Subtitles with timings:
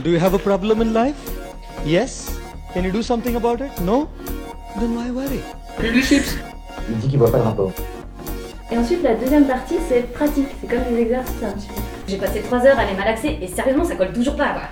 [0.00, 1.16] Do you have a problem in life?
[1.84, 2.38] Yes?
[2.72, 3.80] Can you do something about it?
[3.80, 4.08] No?
[4.78, 5.40] Then why worry?
[5.80, 5.92] Il
[7.00, 7.72] dit qu'il voit pas de rapport.
[8.70, 10.46] Et ensuite, la deuxième partie, c'est pratique.
[10.60, 11.82] C'est comme des exercices un petit peu.
[12.06, 14.62] J'ai passé 3 heures à les malaxer et sérieusement, ça colle toujours pas, quoi.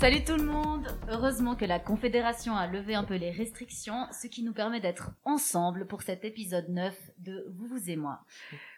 [0.00, 0.69] Salut tout le monde
[1.12, 5.10] Heureusement que la Confédération a levé un peu les restrictions, ce qui nous permet d'être
[5.24, 8.20] ensemble pour cet épisode 9 de Vous, vous et moi.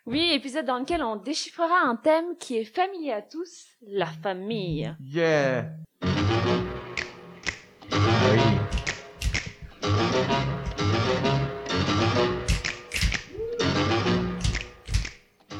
[0.06, 4.96] Oui, épisode dans lequel on déchiffrera un thème qui est familier à tous, la famille.
[4.98, 5.72] Yeah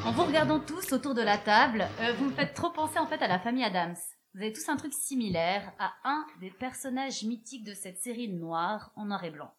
[0.06, 3.06] En vous regardant tous autour de la table, euh, vous me faites trop penser en
[3.06, 3.94] fait à la famille Adams.
[4.34, 8.90] Vous avez tous un truc similaire à un des personnages mythiques de cette série noire
[8.96, 9.52] en noir et blanc.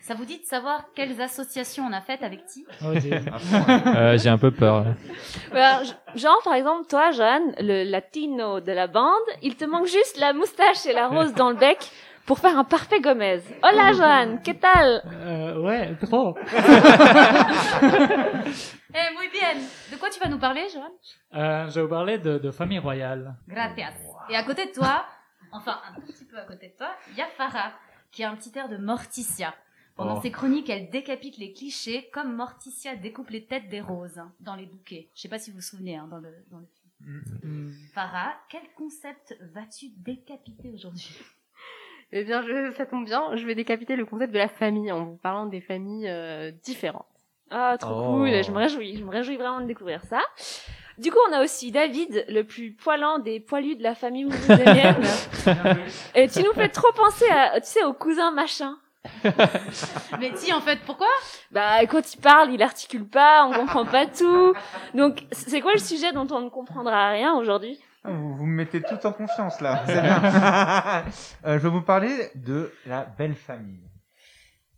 [0.00, 4.38] Ça vous dit de savoir quelles associations on a faites avec Ti Euh, J'ai un
[4.38, 4.86] peu peur.
[5.52, 5.82] Alors,
[6.14, 10.32] genre, par exemple, toi, Jeanne, le latino de la bande, il te manque juste la
[10.32, 11.90] moustache et la rose dans le bec
[12.28, 13.40] pour faire un parfait Gomez.
[13.62, 15.02] Hola, Jeanne, que tal?
[15.06, 16.36] Euh, ouais, trop.
[18.94, 19.54] Eh, muy bien
[19.92, 20.90] De quoi tu vas nous parler, Johan?
[21.34, 23.36] Euh, je vais vous parler de, de famille royale.
[23.46, 23.92] Gracias.
[24.30, 25.04] Et à côté de toi,
[25.52, 27.72] enfin un tout petit peu à côté de toi, il y a Farah,
[28.10, 29.54] qui a un petit air de Morticia.
[29.94, 30.22] Pendant Oh.
[30.22, 34.54] ses chroniques, elle décapite les clichés comme Morticia découpe les têtes des roses hein, dans
[34.54, 35.10] les bouquets.
[35.14, 37.72] Je sais pas si vous vous souvenez hein, dans, le, dans le film.
[37.94, 41.14] Farah, quel concept vas-tu décapiter aujourd'hui?
[42.12, 45.04] Eh bien, je, ça tombe bien, je vais décapiter le concept de la famille en
[45.04, 47.06] vous parlant des familles euh, différentes.
[47.50, 48.04] Ah, trop Oh.
[48.18, 50.20] cool, je me réjouis, je me réjouis vraiment de découvrir ça.
[50.98, 54.28] Du coup, on a aussi David, le plus poilant des poilus de la famille.
[56.14, 58.76] Et tu nous fais trop penser à, tu sais, au cousin machin.
[60.20, 61.06] Mais si, en fait, pourquoi?
[61.52, 64.54] Bah, quand il parle, il articule pas, on comprend pas tout.
[64.94, 67.78] Donc, c'est quoi le sujet dont on ne comprendra rien aujourd'hui?
[68.04, 70.22] Vous, vous me mettez tout en confiance là, c'est bien.
[71.44, 73.88] Euh, je vais vous parler de la belle famille.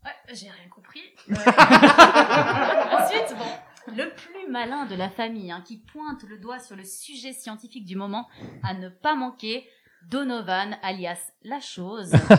[0.04, 1.02] Ouais, j'ai rien compris.
[1.30, 1.34] Euh,
[2.96, 6.84] Ensuite, bon, le plus malin de la famille, hein, qui pointe le doigt sur le
[6.84, 8.28] sujet scientifique du moment,
[8.62, 9.66] à ne pas manquer,
[10.08, 12.12] Donovan, alias la chose.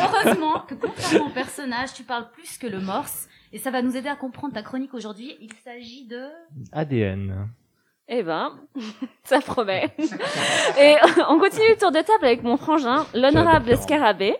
[0.00, 3.96] Heureusement que contrairement au personnage, tu parles plus que le morse, et ça va nous
[3.96, 5.36] aider à comprendre ta chronique aujourd'hui.
[5.40, 6.28] Il s'agit de...
[6.72, 7.48] ADN.
[8.08, 8.58] Eh ben,
[9.24, 9.90] ça promet.
[10.80, 10.96] Et
[11.28, 13.76] on continue le tour de table avec mon frangin, l'honorable.
[13.76, 14.36] Scarabée.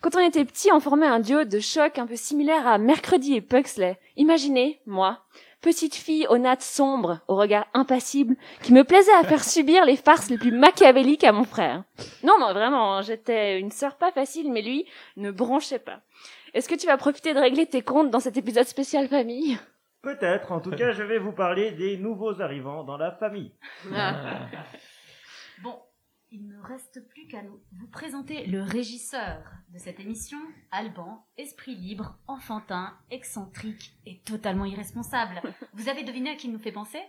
[0.00, 3.34] Quand on était petit, on formait un duo de choc un peu similaire à Mercredi
[3.36, 3.98] et Pugsley.
[4.16, 5.20] Imaginez, moi,
[5.62, 9.96] petite fille aux nattes sombres, au regard impassible, qui me plaisait à faire subir les
[9.96, 11.84] farces les plus machiavéliques à mon frère.
[12.22, 14.84] Non, non, vraiment, j'étais une sœur pas facile, mais lui
[15.16, 16.00] ne bronchait pas.
[16.52, 19.58] Est-ce que tu vas profiter de régler tes comptes dans cet épisode spécial famille?
[20.04, 23.52] Peut-être, en tout cas, je vais vous parler des nouveaux arrivants dans la famille.
[25.62, 25.80] Bon,
[26.32, 29.40] il ne reste plus qu'à nous vous présenter le régisseur
[29.72, 30.36] de cette émission,
[30.72, 35.40] Alban, esprit libre, enfantin, excentrique et totalement irresponsable.
[35.74, 37.00] Vous avez deviné à qui il nous fait penser?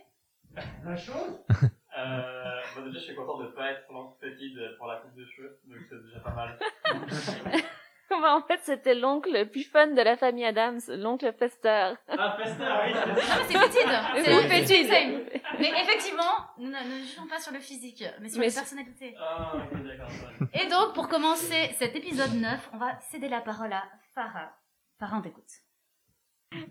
[0.84, 1.40] La chose?
[1.98, 5.58] Euh, bon, déjà, je suis content de pas être l'antispétide pour la coupe de cheveux,
[5.64, 6.58] donc c'est déjà pas mal.
[8.24, 11.94] En fait, c'était l'oncle le plus fun de la famille Adams, l'oncle Fester.
[12.08, 14.86] Ah, Fester, oui, Non, mais c'est fétide C'est C'est fétide.
[14.88, 16.22] fétide Mais effectivement,
[16.58, 19.14] nous ne jugeons pas sur le physique, mais sur Mais la c'est- personnalité.
[19.20, 20.08] Ah, ok, d'accord.
[20.54, 23.82] Et donc, pour commencer cet épisode 9, on va céder la parole à
[24.14, 24.52] Farah.
[25.00, 25.44] Farah, on t'écoute.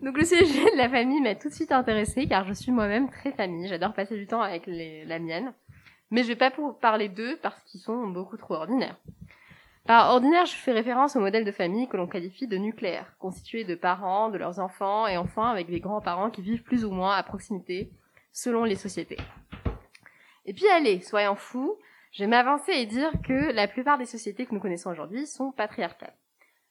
[0.02, 3.10] Donc le sujet de la famille m'a tout de suite intéressée car je suis moi-même
[3.10, 3.68] très famille.
[3.68, 5.52] J'adore passer du temps avec les- la mienne.
[6.10, 8.96] Mais je vais pas pour parler d'eux parce qu'ils sont beaucoup trop ordinaires.
[9.86, 13.62] Par ordinaire, je fais référence au modèle de famille que l'on qualifie de nucléaire, constitué
[13.62, 17.14] de parents, de leurs enfants et enfin avec des grands-parents qui vivent plus ou moins
[17.14, 17.92] à proximité
[18.32, 19.18] selon les sociétés.
[20.44, 21.78] Et puis allez, soyons fous,
[22.10, 25.52] je vais m'avancer et dire que la plupart des sociétés que nous connaissons aujourd'hui sont
[25.52, 26.16] patriarcales.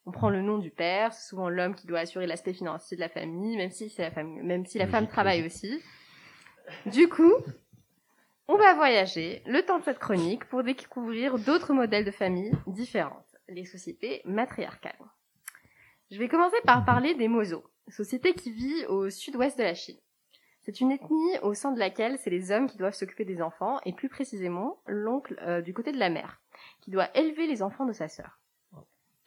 [0.06, 3.02] On prend le nom du père, c'est souvent l'homme qui doit assurer l'aspect financier de
[3.02, 5.82] la famille, même si c'est la famille, même si la femme travaille aussi.
[6.88, 7.34] Du coup,
[8.48, 13.36] on va voyager le temps de cette chronique pour découvrir d'autres modèles de famille différentes,
[13.48, 15.00] les sociétés matriarcales.
[16.12, 19.98] Je vais commencer par parler des Mozo, société qui vit au sud-ouest de la Chine.
[20.62, 23.80] C'est une ethnie au sein de laquelle c'est les hommes qui doivent s'occuper des enfants,
[23.86, 26.42] et plus précisément l'oncle euh, du côté de la mère,
[26.82, 28.40] qui doit élever les enfants de sa sœur.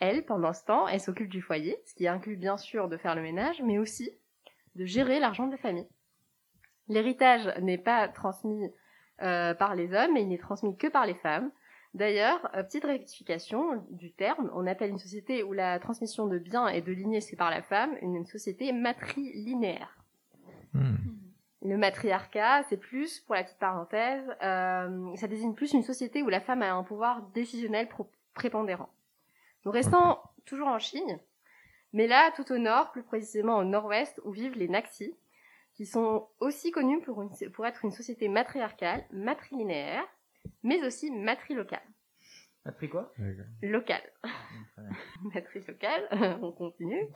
[0.00, 3.16] Elle, pendant ce temps, elle s'occupe du foyer, ce qui inclut bien sûr de faire
[3.16, 4.10] le ménage, mais aussi
[4.76, 5.88] de gérer l'argent de la famille.
[6.88, 8.70] L'héritage n'est pas transmis
[9.22, 11.50] euh, par les hommes, mais il n'est transmis que par les femmes.
[11.94, 16.68] D'ailleurs, euh, petite rectification du terme, on appelle une société où la transmission de biens
[16.68, 19.96] et de lignée c'est par la femme une, société matrilinéaire.
[20.74, 20.96] Hmm.
[21.62, 26.28] Le matriarcat, c'est plus, pour la petite parenthèse, euh, ça désigne plus une société où
[26.28, 27.88] la femme a un pouvoir décisionnel
[28.34, 28.90] prépondérant.
[29.64, 31.18] Nous restons toujours en Chine,
[31.92, 35.14] mais là, tout au nord, plus précisément au nord-ouest, où vivent les Naxi,
[35.78, 40.02] qui sont aussi connus pour, une- pour être une société matriarcale, matrilinéaire,
[40.64, 41.82] mais aussi matrilocale.
[42.76, 43.12] Pris quoi?
[43.62, 44.02] Locale.
[45.32, 46.08] Matrice locale,
[46.42, 47.06] on continue.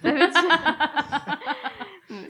[0.00, 1.40] Ça veut, dire...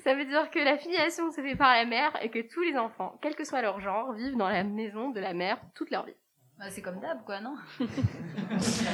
[0.05, 2.77] Ça veut dire que la filiation se fait par la mère et que tous les
[2.79, 6.07] enfants, quel que soit leur genre, vivent dans la maison de la mère toute leur
[6.07, 6.15] vie.
[6.59, 7.57] Bah, c'est comme d'hab, quoi, non?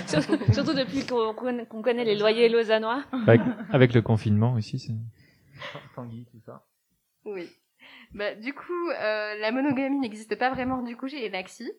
[0.09, 1.33] Surtout, surtout depuis qu'on
[1.83, 3.05] connaît les loyers lausannois.
[3.29, 3.41] Avec,
[3.73, 4.95] avec le confinement aussi, c'est.
[5.95, 6.65] Tanguy, tout ça.
[7.25, 7.49] Oui.
[8.13, 11.71] Bah, du coup, euh, la monogamie n'existe pas vraiment du coup chez les Naxi.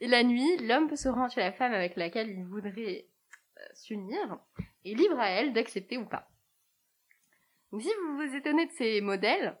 [0.00, 3.06] Et la nuit, l'homme peut se rendre chez la femme avec laquelle il voudrait
[3.58, 4.38] euh, s'unir,
[4.84, 6.28] et libre à elle d'accepter ou pas.
[7.72, 9.56] Donc, si vous vous étonnez de ces modèles,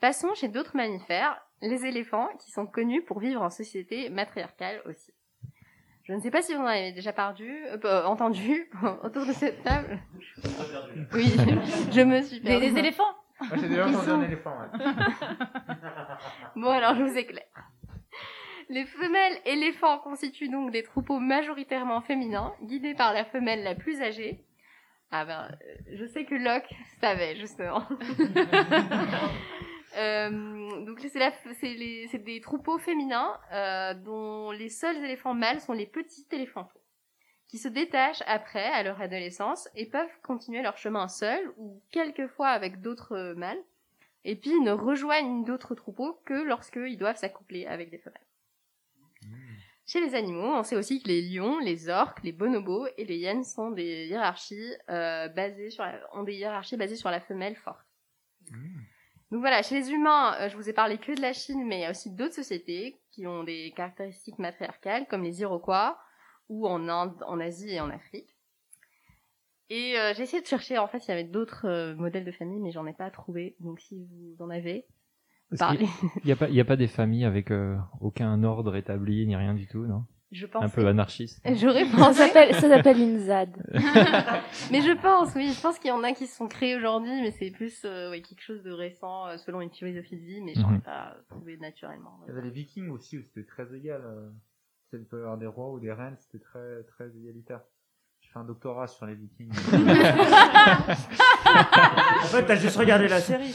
[0.00, 5.12] passons chez d'autres mammifères, les éléphants, qui sont connus pour vivre en société matriarcale aussi.
[6.04, 8.70] Je ne sais pas si vous en avez déjà perdu, euh, euh, entendu
[9.02, 9.98] autour de cette table.
[11.12, 11.26] Oui,
[11.92, 12.70] je me suis Des, perdue.
[12.70, 13.14] des éléphants?
[13.40, 14.78] Moi, j'ai déjà entendu un éléphant, ouais.
[16.56, 17.44] Bon, alors je vous éclaire.
[18.68, 24.02] Les femelles éléphants constituent donc des troupeaux majoritairement féminins, guidés par la femelle la plus
[24.02, 24.44] âgée.
[25.10, 26.70] Ah ben, euh, je sais que Locke
[27.00, 27.82] savait, justement.
[29.96, 36.26] Euh, donc c'est des troupeaux féminins euh, dont les seuls éléphants mâles sont les petits
[36.30, 36.78] éléphantaux,
[37.48, 42.48] qui se détachent après, à leur adolescence, et peuvent continuer leur chemin seuls ou quelquefois
[42.48, 43.62] avec d'autres euh, mâles
[44.24, 48.20] et puis ne rejoignent d'autres troupeaux que lorsqu'ils doivent s'accoupler avec des femelles.
[49.86, 53.16] Chez les animaux, on sait aussi que les lions, les orques, les bonobos et les
[53.16, 57.56] hyènes sont des hiérarchies euh, basées sur la, ont des hiérarchies basées sur la femelle
[57.56, 57.86] forte.
[59.30, 61.78] Donc voilà, chez les humains, euh, je vous ai parlé que de la Chine, mais
[61.78, 65.98] il y a aussi d'autres sociétés qui ont des caractéristiques matriarcales, comme les Iroquois,
[66.48, 68.34] ou en Inde, en Asie et en Afrique.
[69.70, 72.32] Et euh, j'ai essayé de chercher, en fait, il y avait d'autres euh, modèles de
[72.32, 73.54] famille, mais j'en ai pas trouvé.
[73.60, 74.86] Donc si vous en avez,
[75.58, 75.86] parlez.
[75.86, 79.26] qu'il n'y a, pas- il y a pas des familles avec euh, aucun ordre établi
[79.26, 80.04] ni rien du tout, non?
[80.30, 80.62] Je pense.
[80.64, 81.40] Un peu anarchiste.
[81.56, 82.28] J'aurais pensé.
[82.28, 83.50] ça s'appelle une ZAD.
[84.70, 87.20] mais je pense, oui, je pense qu'il y en a qui se sont créés aujourd'hui,
[87.22, 90.40] mais c'est plus euh, ouais, quelque chose de récent euh, selon une philosophie de vie,
[90.42, 90.80] mais j'en ai Mhm.
[90.82, 92.20] pas trouvé naturellement.
[92.24, 94.02] Il y avait les Vikings aussi où c'était très égal.
[94.04, 94.28] Euh,
[94.92, 97.60] il peut y avoir des rois ou des reines, c'était très très égalitaire.
[98.20, 99.52] J'ai fait un doctorat sur les Vikings.
[101.48, 103.52] En fait, t'as juste regardé la série.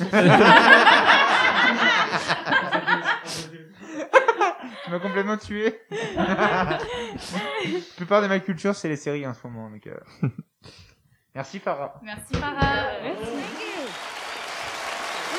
[4.84, 5.80] tu m'as complètement tué.
[6.16, 6.80] la
[7.96, 9.70] plupart de ma culture, c'est les séries en ce moment.
[9.70, 9.98] Donc, euh.
[11.36, 12.00] Merci Farah.
[12.04, 12.88] Merci Farah.
[13.02, 13.16] We're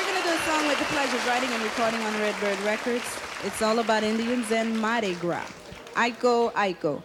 [0.05, 3.05] gonna do a song with the pleasure of writing and recording on Redbird Records.
[3.45, 5.64] It's all about Indians and Mardi Gras.
[5.95, 6.51] Aiko,
[6.81, 7.03] go,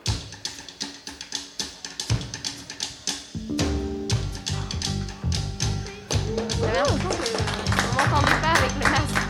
[8.79, 9.21] le masque.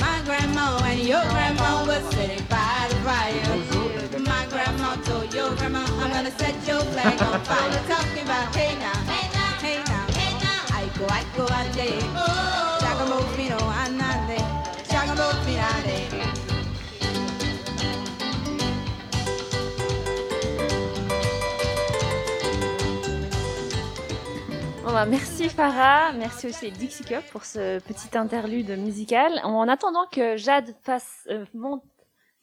[0.00, 4.20] My grandma and your grandma sitting by the fire.
[4.20, 7.82] My grandma told your grandma, I'm gonna set your flag on fire.
[7.88, 8.97] Talking about hey now,
[11.78, 13.56] Fino.
[24.84, 29.40] Bon bah, merci Farah, merci aussi Dixie Cup pour ce petit interlude musical.
[29.44, 31.84] En attendant que Jade fasse euh, monte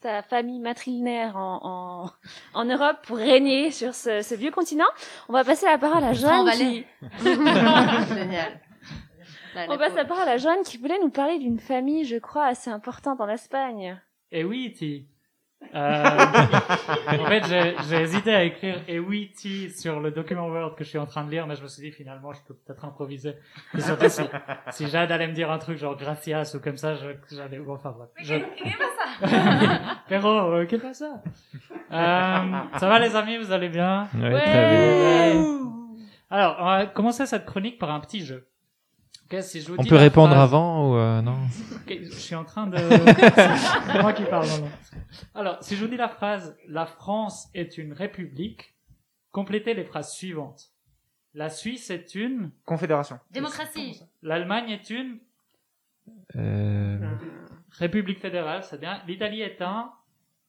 [0.02, 2.12] sa famille matrilinéaire en, en,
[2.54, 4.86] en Europe pour régner sur ce, ce vieux continent,
[5.28, 6.86] on va passer la parole à Joanne qui...
[7.24, 8.62] Génial.
[9.56, 12.46] Là, On passe la parole à Joanne qui voulait nous parler d'une famille, je crois,
[12.46, 13.98] assez importante en Espagne.
[14.32, 15.08] Et oui, Ti.
[15.74, 16.04] Euh,
[17.08, 20.84] en fait, j'ai j'ai hésité à écrire et oui, Ti sur le document Word que
[20.84, 22.84] je suis en train de lire, mais je me suis dit finalement, je peux peut-être
[22.84, 23.36] improviser.
[23.74, 24.24] Et surtout, si,
[24.72, 26.96] si Jade allait me dire un truc genre gracias ou comme ça,
[27.32, 27.60] j'allais.
[27.60, 28.10] Bon, enfin, bref.
[28.18, 28.36] Je...
[30.10, 31.24] Pero, euh, qu'est-ce que ça
[31.92, 35.42] euh, Ça va les amis, vous allez bien Ouais, très bien.
[35.42, 35.56] Ouais.
[36.30, 38.46] Alors, on va commencer cette chronique par un petit jeu.
[39.26, 41.38] Ok, si je vous On dis peut répondre phrase- avant ou euh, non
[41.88, 42.78] je suis en train de...
[42.78, 44.70] C'est moi qui parle maintenant.
[45.34, 48.76] Alors, si je vous dis la phrase «La France est une république»,
[49.32, 50.72] complétez les phrases suivantes.
[51.34, 52.52] La Suisse est une...
[52.66, 53.20] Confédération.
[53.32, 54.02] Démocratie.
[54.22, 55.18] L'Allemagne est une
[56.36, 56.98] euh...
[57.72, 59.02] république fédérale, c'est bien.
[59.08, 59.92] L'Italie est un...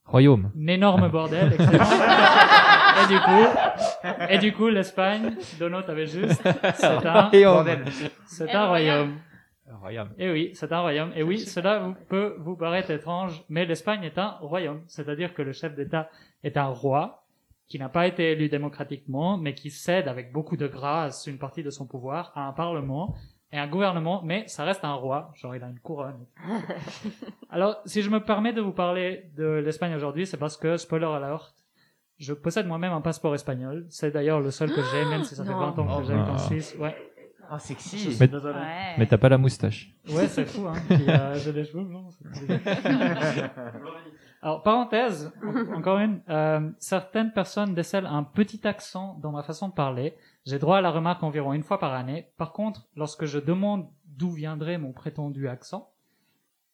[0.04, 0.52] Royaume.
[0.56, 1.84] Un énorme bordel, excellent.
[3.02, 3.58] et du coup,
[4.30, 6.42] et du coup, l'Espagne, Dono, t'avais juste,
[6.74, 7.30] c'est un,
[8.26, 9.18] c'est Et un royaume.
[9.80, 10.10] Royaume.
[10.18, 11.12] Et oui, c'est un royaume.
[11.16, 14.82] Et oui, cela vous- peut vous paraître étrange, mais l'Espagne est un royaume.
[14.86, 16.08] C'est-à-dire que le chef d'État
[16.44, 17.24] est un roi
[17.68, 21.64] qui n'a pas été élu démocratiquement, mais qui cède avec beaucoup de grâce une partie
[21.64, 23.16] de son pouvoir à un parlement
[23.52, 26.26] et un gouvernement, mais ça reste un roi, genre il a une couronne.
[27.50, 31.06] Alors, si je me permets de vous parler de l'Espagne aujourd'hui, c'est parce que, spoiler
[31.06, 31.54] alert,
[32.18, 33.86] je possède moi-même un passeport espagnol.
[33.90, 35.58] C'est d'ailleurs le seul que j'ai, même si ça fait Non.
[35.72, 36.38] 20 ans que Oh, j'habite en.
[36.38, 36.74] Suisse.
[36.78, 36.94] Ouais.
[37.48, 37.98] Ah, Je sexy.
[38.12, 38.94] suis Mais-.
[38.98, 39.94] Mais t'as pas la moustache.
[40.10, 40.72] Ouais, c'est fou, hein.
[40.88, 42.12] Puis, euh, j'ai des cheveux blancs.
[44.42, 49.68] Alors, parenthèse, en- encore une, euh, certaines personnes décèlent un petit accent dans ma façon
[49.68, 50.14] de parler.
[50.44, 52.28] J'ai droit à la remarque environ une fois par année.
[52.36, 55.90] Par contre, lorsque je demande d'où viendrait mon prétendu accent,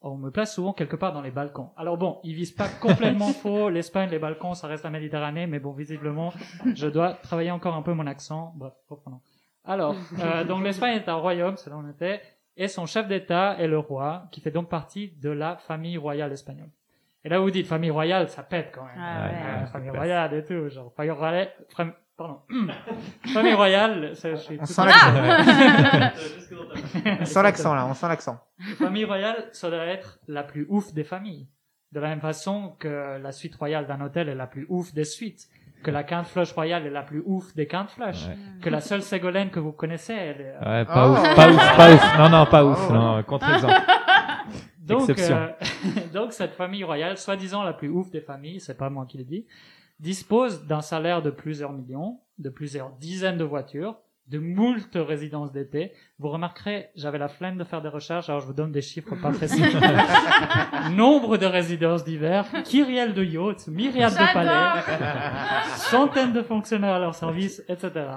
[0.03, 1.71] on me place souvent quelque part dans les Balkans.
[1.77, 3.69] Alors bon, ils visent pas complètement faux.
[3.71, 6.33] L'Espagne, les Balkans, ça reste la Méditerranée, mais bon, visiblement,
[6.75, 8.53] je dois travailler encore un peu mon accent.
[8.57, 9.21] Bref, reprenons.
[9.65, 12.21] Alors, euh, donc l'Espagne est un royaume, c'est là où on était,
[12.57, 16.33] et son chef d'État est le roi, qui fait donc partie de la famille royale
[16.33, 16.71] espagnole.
[17.25, 18.97] Et là, vous dites famille royale, ça pète quand même.
[18.99, 19.63] Ah ouais.
[19.63, 22.41] Euh, famille royale et tout, genre famille royale, fram- pardon,
[23.33, 25.13] famille royale, c'est- je suis On sent l'accent.
[27.21, 27.43] On sent
[27.75, 28.39] là, on sent l'accent.
[28.79, 31.49] famille royale, ça doit être la plus ouf des familles.
[31.93, 35.05] De la même façon que la suite royale d'un hôtel est la plus ouf des
[35.05, 35.49] suites,
[35.83, 38.37] que la quinte flush royale est la plus ouf des quintes flush, Ouais.
[38.63, 40.55] que la seule Ségolène que vous connaissez, elle est...
[40.63, 41.13] euh, Ouais, pas Oh.
[41.13, 42.19] ouf, pas ouf, pas ouf.
[42.19, 42.87] Non, non, pas ouf.
[42.89, 42.93] Oh.
[42.93, 43.75] Non, contre-exemple.
[44.79, 45.37] Donc, Exception.
[45.37, 45.49] euh,
[46.15, 49.25] donc cette famille royale, soi-disant la plus ouf des familles, c'est pas moi qui le
[49.25, 49.47] dis,
[50.03, 55.93] dispose d'un salaire de plusieurs millions, de plusieurs dizaines de voitures, de moult résidences d'été.
[56.19, 59.15] Vous remarquerez, j'avais la flemme de faire des recherches, alors je vous donne des chiffres
[59.15, 59.63] pas précis.
[60.91, 64.83] Nombre de résidences d'hiver, kyrielles de yachts, myriades de palais,
[65.77, 68.17] centaines de fonctionnaires à leur service, etc.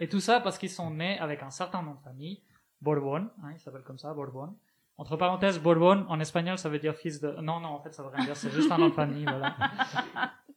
[0.00, 2.42] Et tout ça parce qu'ils sont nés avec un certain nom de famille,
[2.80, 4.56] Bourbon, hein, ils s'appellent comme ça, Bourbon.
[4.98, 7.30] Entre parenthèses, Bourbon, en espagnol, ça veut dire fils de...
[7.40, 9.54] Non, non, en fait, ça veut rien dire, c'est juste un nom de famille, voilà.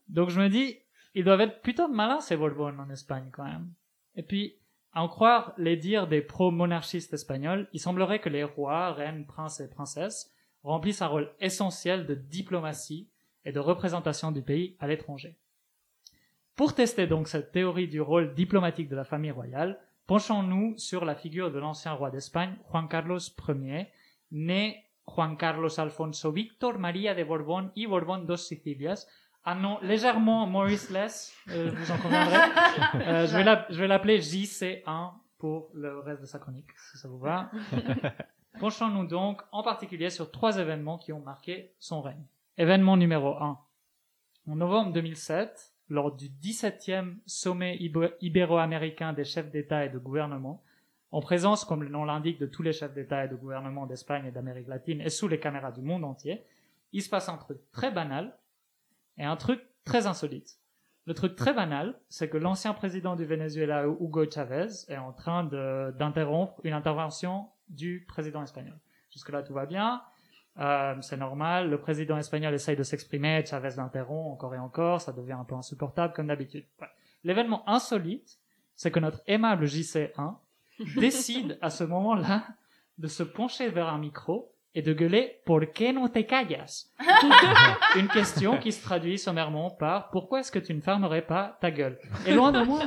[0.08, 0.78] Donc je me dis,
[1.14, 3.72] ils doivent être plutôt malins, ces Bourbon, en Espagne, quand même.
[4.14, 4.56] Et puis,
[4.92, 9.60] à en croire les dires des pro-monarchistes espagnols, il semblerait que les rois, reines, princes
[9.60, 10.32] et princesses
[10.62, 13.08] remplissent un rôle essentiel de diplomatie
[13.44, 15.38] et de représentation du pays à l'étranger.
[16.56, 21.14] Pour tester donc cette théorie du rôle diplomatique de la famille royale, penchons-nous sur la
[21.14, 23.86] figure de l'ancien roi d'Espagne, Juan Carlos Ier,
[24.30, 29.06] né Juan Carlos Alfonso Víctor María de Borbón y Borbón dos Sicilias,
[29.46, 32.36] un nom légèrement Maurice-less, euh, vous en conviendrez.
[33.06, 37.50] Euh, je vais l'appeler JC1 pour le reste de sa chronique, si ça vous va.
[38.60, 42.24] Penchons-nous donc en particulier sur trois événements qui ont marqué son règne.
[42.58, 43.58] Événement numéro 1.
[44.48, 47.78] En novembre 2007, lors du 17e sommet
[48.20, 50.62] ibéro-américain des chefs d'État et de gouvernement,
[51.12, 54.26] en présence, comme le nom l'indique, de tous les chefs d'État et de gouvernement d'Espagne
[54.26, 56.44] et d'Amérique latine et sous les caméras du monde entier,
[56.92, 58.36] il se passe un truc très banal
[59.18, 60.58] et un truc très insolite.
[61.06, 65.44] Le truc très banal, c'est que l'ancien président du Venezuela, Hugo Chavez, est en train
[65.44, 68.76] d'interrompre une intervention du président espagnol.
[69.12, 70.02] Jusque-là, tout va bien.
[70.58, 71.70] Euh, c'est normal.
[71.70, 75.00] Le président espagnol essaye de s'exprimer, Chavez l'interrompt encore et encore.
[75.00, 76.64] Ça devient un peu insupportable comme d'habitude.
[76.80, 76.88] Ouais.
[77.22, 78.40] L'événement insolite,
[78.74, 80.36] c'est que notre aimable JC1
[80.96, 82.46] décide à ce moment-là
[82.98, 86.92] de se pencher vers un micro et de gueuler ¿Por qué no te callas?
[87.96, 91.72] Une question qui se traduit sommairement par Pourquoi est-ce que tu ne fermerais pas ta
[91.72, 91.98] gueule?
[92.26, 92.82] Et loin de moi,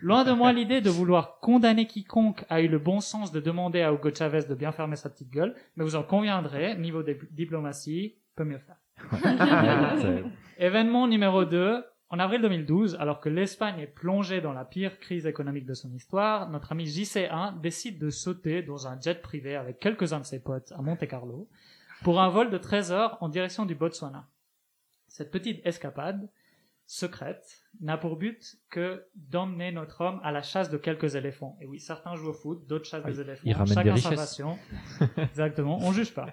[0.00, 3.80] loin de moi l'idée de vouloir condamner quiconque a eu le bon sens de demander
[3.80, 7.18] à Hugo Chavez de bien fermer sa petite gueule, mais vous en conviendrez, niveau de
[7.30, 8.76] diplomatie, peut mieux faire.
[10.58, 11.82] Événement numéro 2.
[12.12, 15.90] En avril 2012, alors que l'Espagne est plongée dans la pire crise économique de son
[15.94, 20.38] histoire, notre ami JC1 décide de sauter dans un jet privé avec quelques-uns de ses
[20.42, 21.48] potes à Monte Carlo
[22.02, 24.28] pour un vol de 13 heures en direction du Botswana.
[25.08, 26.28] Cette petite escapade
[26.86, 31.56] secrète n'a pour but que d'emmener notre homme à la chasse de quelques éléphants.
[31.62, 33.42] Et oui, certains jouent au foot, d'autres chassent des éléphants.
[33.46, 34.20] il ramène Chacun des sa richesses.
[34.20, 34.58] passion.
[35.16, 36.26] Exactement, on juge pas.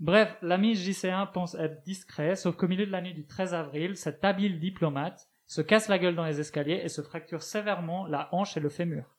[0.00, 3.96] Bref, l'ami JC1 pense être discret, sauf qu'au milieu de la nuit du 13 avril,
[3.98, 8.34] cet habile diplomate se casse la gueule dans les escaliers et se fracture sévèrement la
[8.34, 9.14] hanche et le fémur.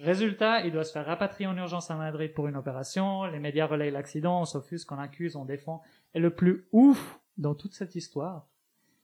[0.00, 3.66] Résultat, il doit se faire rapatrier en urgence à Madrid pour une opération, les médias
[3.66, 5.82] relayent l'accident, on s'offusque, on accuse, on défend.
[6.14, 8.48] Et le plus ouf dans toute cette histoire,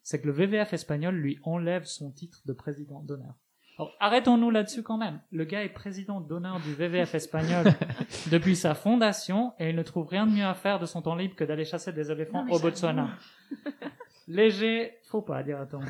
[0.02, 3.34] c'est que le VVF espagnol lui enlève son titre de président d'honneur.
[3.78, 5.20] Alors, arrêtons-nous là-dessus quand même.
[5.32, 7.66] Le gars est président d'honneur du VVF espagnol
[8.30, 11.16] depuis sa fondation et il ne trouve rien de mieux à faire de son temps
[11.16, 12.58] libre que d'aller chasser des éléphants au.
[12.60, 13.08] Botswana.
[14.28, 15.80] Léger, faut pas, dira-t-on.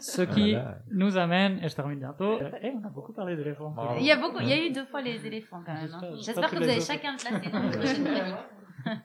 [0.00, 0.78] Ce qui Voilà.
[0.92, 2.38] nous amène, et je termine bientôt.
[2.62, 3.74] Eh, on a beaucoup parlé d'éléphants.
[3.98, 5.90] Il y a beaucoup, il y a eu deux fois les éléphants quand même.
[5.92, 6.00] hein.
[6.00, 9.00] J'espère- J'espère j'espère que que vous avez autres- chacun placé dans prochaine chronique.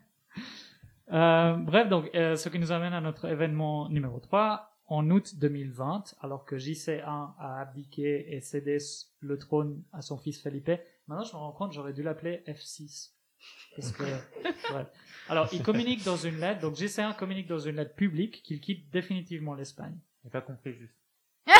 [1.11, 5.35] Euh, bref, donc, euh, ce qui nous amène à notre événement numéro 3, en août
[5.37, 8.79] 2020, alors que JC1 a abdiqué et cédé
[9.19, 10.71] le trône à son fils Felipe.
[11.07, 13.11] Maintenant, je me rends compte, j'aurais dû l'appeler F6.
[13.75, 14.03] Parce que,
[14.71, 14.87] bref.
[15.29, 18.89] Alors, il communique dans une lettre, donc JC1 communique dans une lettre publique qu'il quitte
[18.89, 19.97] définitivement l'Espagne.
[20.23, 20.95] J'ai pas compris juste.
[21.47, 21.53] je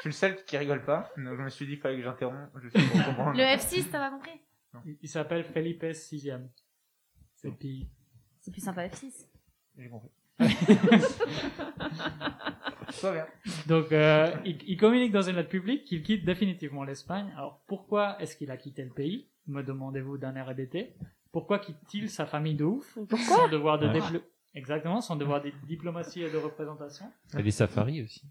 [0.00, 3.04] suis le seul qui rigole pas, donc je me suis dit qu'il fallait que pour
[3.04, 3.36] comprendre.
[3.36, 4.40] Le F6, t'as pas compris?
[4.86, 6.32] Il, il s'appelle Felipe VIe.
[7.36, 7.88] C'est puis
[8.40, 9.26] C'est plus sympa F6.
[9.76, 10.10] J'ai compris.
[13.68, 17.32] Donc, euh, il, il communique dans une lettre publique qu'il quitte définitivement l'Espagne.
[17.36, 20.94] Alors, pourquoi est-ce qu'il a quitté le pays Me demandez-vous d'un air hébété.
[21.32, 22.98] Pourquoi quitte-t-il sa famille de ouf?
[23.08, 23.36] Pourquoi?
[23.36, 24.20] Son devoir de Ouais.
[24.54, 27.04] Exactement, son devoir de diplomatie et de représentation.
[27.38, 28.22] Et les safaris aussi.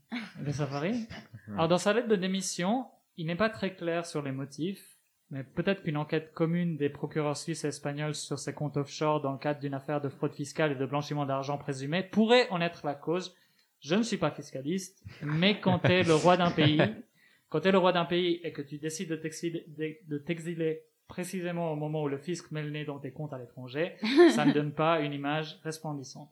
[0.44, 1.08] Le safari.
[1.54, 4.97] Alors, dans sa lettre de démission, il n'est pas très clair sur les motifs,
[5.30, 9.34] mais peut-être qu'une enquête commune des procureurs suisses et espagnols sur ses comptes offshore dans
[9.34, 12.86] le cadre d'une affaire de fraude fiscale et de blanchiment d'argent présumé pourrait en être
[12.86, 13.36] la cause.
[13.82, 16.82] Je ne suis pas fiscaliste, mais quand t'es le roi d'un pays,
[17.50, 20.84] quand t'es le roi d'un pays et que tu décides de t'exiler, de- de t'exiler
[21.08, 23.96] précisément au moment où le fisc met le nez dans tes comptes à l'étranger,
[24.34, 26.32] ça ne donne pas une image resplendissante.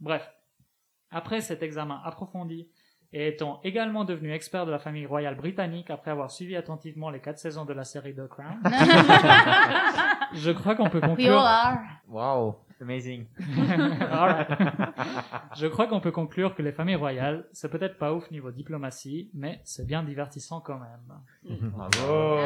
[0.00, 0.30] Bref.
[1.10, 2.68] Après cet examen approfondi,
[3.12, 7.20] et étant également devenu expert de la famille royale britannique après avoir suivi attentivement les
[7.20, 8.58] quatre saisons de la série The Crown,
[10.34, 11.38] je crois qu'on peut We all conclure.
[11.38, 11.78] are.
[12.08, 13.26] Wow, amazing.
[15.56, 19.30] Je crois qu'on peut conclure que les familles royales, c'est peut-être pas ouf niveau diplomatie,
[19.34, 21.60] mais c'est bien divertissant quand même.
[21.72, 22.38] Bravo.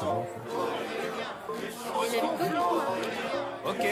[0.00, 0.26] Toi.
[3.66, 3.86] Ok.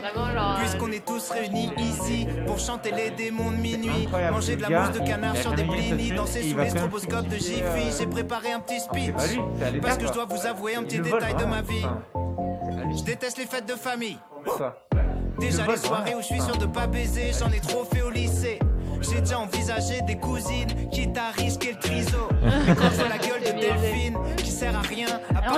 [0.00, 0.56] Vraiment genre.
[0.58, 4.68] Puisqu'on est tous réunis ici pour chanter les démons de minuit, Incroyable, manger de la
[4.68, 6.64] gars, mousse de canard il a sur des jamais mis blinis, danser il sous va
[6.64, 7.62] les faire un stroboscopes de Jiffy.
[7.62, 9.12] euh, J'ai préparé un petit speech.
[9.14, 10.24] pas lui, c'est à l'état, Parce que je quoi.
[10.26, 11.68] dois vous avouer un petit Il le vole, détail de ma vraiment.
[11.68, 11.86] vie.
[12.14, 14.18] Enfin, Je déteste les fêtes de famille.
[15.40, 18.10] Déjà les soirées où je suis sûr de pas baiser, j'en ai trop fait au
[18.10, 18.58] lycée.
[19.00, 22.16] J'ai déjà envisagé des cousines, quitte à risquer le triso.
[22.42, 23.03] Mais quand je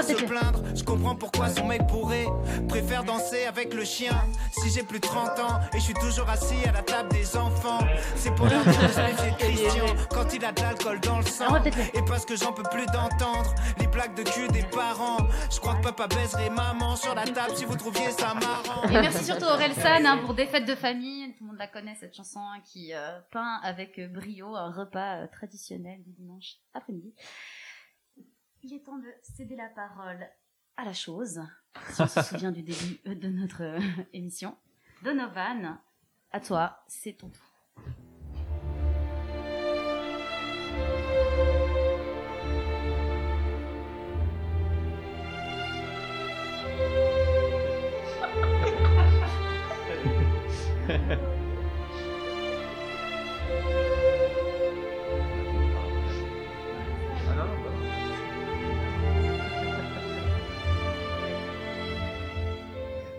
[0.06, 2.26] se plaindre, je comprends pourquoi son mec pourrait
[2.68, 4.14] préfère danser avec le chien.
[4.52, 7.36] Si j'ai plus de 30 ans et je suis toujours assis à la table des
[7.36, 7.80] enfants,
[8.14, 11.18] c'est pour leur dire de se méfier de Christian quand il a de l'alcool dans
[11.18, 11.62] le sang.
[11.64, 15.26] Et parce que j'en peux plus d'entendre les blagues de cul des parents.
[15.50, 18.88] Je crois que papa baiserait maman sur la table si vous trouviez ça marrant.
[18.88, 21.32] Et merci surtout Aurel San hein, pour des fêtes de famille.
[21.34, 25.22] Tout le monde la connaît cette chanson hein, qui euh, peint avec brio un repas
[25.22, 27.14] euh, traditionnel du dimanche après-midi.
[28.62, 30.28] Il est temps de céder la parole
[30.76, 31.40] à la chose.
[31.90, 33.80] Si on se souvient du début euh, de notre euh,
[34.12, 34.56] émission.
[35.02, 35.78] Donovan,
[36.32, 37.42] à toi, c'est ton tour.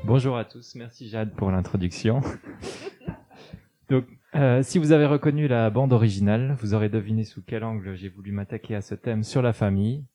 [0.07, 2.21] Bonjour à tous, merci Jade pour l'introduction.
[3.89, 7.93] Donc, euh, si vous avez reconnu la bande originale, vous aurez deviné sous quel angle
[7.95, 10.05] j'ai voulu m'attaquer à ce thème sur la famille.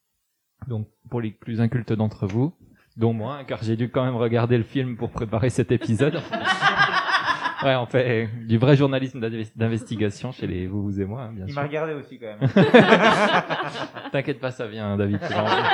[0.66, 2.54] Donc, pour les plus incultes d'entre vous,
[2.96, 6.14] dont moi, car j'ai dû quand même regarder le film pour préparer cet épisode.
[7.62, 11.32] ouais, on fait du vrai journalisme d'investi- d'investigation chez les vous, vous et moi, hein,
[11.34, 11.60] bien Il sûr.
[11.60, 12.48] m'a regardé aussi quand même.
[14.12, 15.18] T'inquiète pas, ça vient, David.
[15.20, 15.68] tu vas en voir.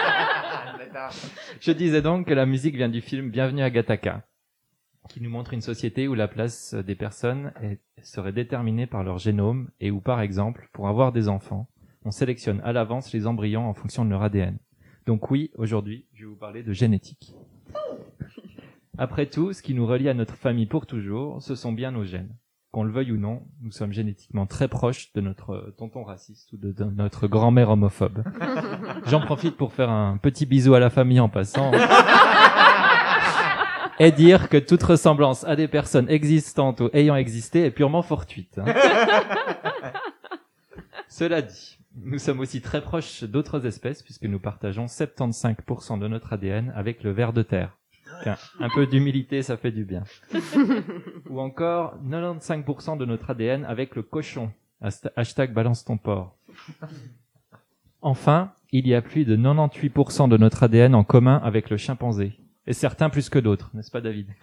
[1.60, 4.26] Je disais donc que la musique vient du film Bienvenue à Gattaca,
[5.08, 7.52] qui nous montre une société où la place des personnes
[8.02, 11.68] serait déterminée par leur génome et où, par exemple, pour avoir des enfants,
[12.04, 14.58] on sélectionne à l'avance les embryons en fonction de leur ADN.
[15.06, 17.34] Donc oui, aujourd'hui, je vais vous parler de génétique.
[18.96, 22.04] Après tout, ce qui nous relie à notre famille pour toujours, ce sont bien nos
[22.04, 22.34] gènes.
[22.78, 26.58] Qu'on le veuille ou non, nous sommes génétiquement très proches de notre tonton raciste ou
[26.58, 28.22] de, de notre grand-mère homophobe.
[29.06, 31.72] J'en profite pour faire un petit bisou à la famille en passant.
[33.98, 38.60] et dire que toute ressemblance à des personnes existantes ou ayant existé est purement fortuite.
[38.64, 38.72] hein.
[41.08, 46.32] Cela dit, nous sommes aussi très proches d'autres espèces puisque nous partageons 75% de notre
[46.32, 47.76] ADN avec le ver de terre.
[48.22, 50.04] Tiens, un peu d'humilité, ça fait du bien.
[51.30, 54.50] Ou encore 95% de notre ADN avec le cochon.
[54.80, 56.36] Hashtag balance ton porc.
[58.00, 62.38] Enfin, il y a plus de 98% de notre ADN en commun avec le chimpanzé.
[62.66, 64.28] Et certains plus que d'autres, n'est-ce pas David?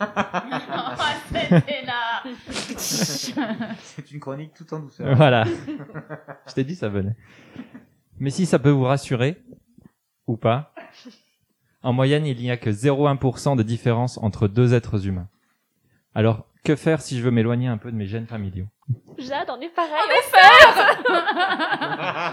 [2.78, 5.16] C'est une chronique tout en douceur.
[5.16, 5.46] Voilà.
[6.48, 7.16] Je t'ai dit ça venait.
[8.20, 9.38] Mais si ça peut vous rassurer,
[10.28, 10.74] ou pas,
[11.86, 15.28] en moyenne, il n'y a que 0,1% de différence entre deux êtres humains.
[16.16, 18.66] Alors, que faire si je veux m'éloigner un peu de mes gènes familiaux?
[19.20, 19.92] Jade, on est pareil.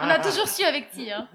[0.05, 1.13] On a toujours su avec Ti.
[1.13, 1.29] Hein.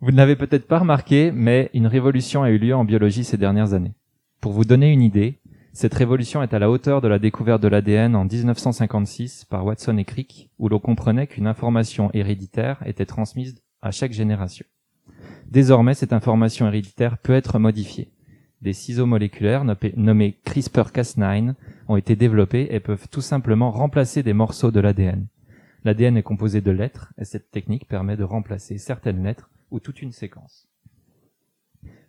[0.00, 3.36] Vous ne l'avez peut-être pas remarqué, mais une révolution a eu lieu en biologie ces
[3.36, 3.92] dernières années.
[4.40, 5.38] Pour vous donner une idée,
[5.74, 9.98] cette révolution est à la hauteur de la découverte de l'ADN en 1956 par Watson
[9.98, 14.64] et Crick, où l'on comprenait qu'une information héréditaire était transmise à chaque génération.
[15.50, 18.10] Désormais, cette information héréditaire peut être modifiée.
[18.62, 19.64] Des ciseaux moléculaires
[19.96, 21.54] nommés CRISPR-Cas9
[21.88, 25.26] ont été développés et peuvent tout simplement remplacer des morceaux de l'ADN.
[25.84, 30.02] L'ADN est composé de lettres et cette technique permet de remplacer certaines lettres ou toute
[30.02, 30.68] une séquence.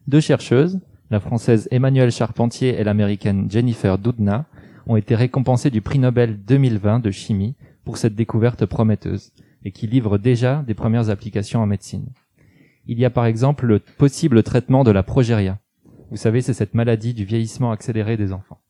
[0.08, 0.80] Deux chercheuses,
[1.12, 4.46] la française Emmanuelle Charpentier et l'américaine Jennifer Doudna,
[4.88, 9.32] ont été récompensées du prix Nobel 2020 de chimie pour cette découverte prometteuse
[9.64, 12.08] et qui livre déjà des premières applications en médecine.
[12.88, 15.60] Il y a par exemple le possible traitement de la progéria.
[16.10, 18.62] Vous savez, c'est cette maladie du vieillissement accéléré des enfants.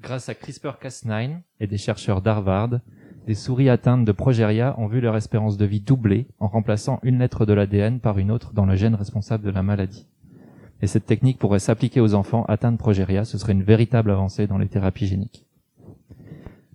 [0.00, 2.80] Grâce à CRISPR-Cas9 et des chercheurs d'Harvard,
[3.26, 7.18] des souris atteintes de progéria ont vu leur espérance de vie doubler en remplaçant une
[7.18, 10.06] lettre de l'ADN par une autre dans le gène responsable de la maladie.
[10.80, 14.46] Et cette technique pourrait s'appliquer aux enfants atteints de progéria, ce serait une véritable avancée
[14.46, 15.45] dans les thérapies géniques.